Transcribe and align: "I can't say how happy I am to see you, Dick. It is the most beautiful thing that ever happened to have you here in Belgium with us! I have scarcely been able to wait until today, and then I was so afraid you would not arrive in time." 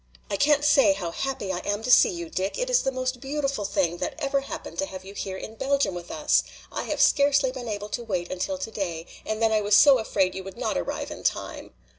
"I 0.31 0.35
can't 0.35 0.65
say 0.65 0.93
how 0.93 1.11
happy 1.11 1.51
I 1.51 1.59
am 1.59 1.83
to 1.83 1.91
see 1.91 2.09
you, 2.09 2.27
Dick. 2.31 2.57
It 2.57 2.71
is 2.71 2.81
the 2.81 2.91
most 2.91 3.21
beautiful 3.21 3.65
thing 3.65 3.97
that 3.97 4.15
ever 4.17 4.41
happened 4.41 4.79
to 4.79 4.87
have 4.87 5.05
you 5.05 5.13
here 5.13 5.37
in 5.37 5.53
Belgium 5.53 5.93
with 5.93 6.09
us! 6.09 6.41
I 6.71 6.85
have 6.85 6.99
scarcely 6.99 7.51
been 7.51 7.67
able 7.67 7.89
to 7.89 8.03
wait 8.03 8.31
until 8.31 8.57
today, 8.57 9.05
and 9.27 9.39
then 9.39 9.51
I 9.51 9.61
was 9.61 9.75
so 9.75 9.99
afraid 9.99 10.33
you 10.33 10.43
would 10.43 10.57
not 10.57 10.75
arrive 10.75 11.11
in 11.11 11.21
time." 11.23 11.75